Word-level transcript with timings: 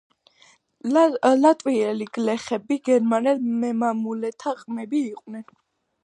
ლატვიელი 1.41 2.07
გლეხები 2.17 2.77
გერმანელ 2.87 3.43
მემამულეთა 3.65 4.55
ყმები 4.63 5.03
იყვნენ. 5.11 5.45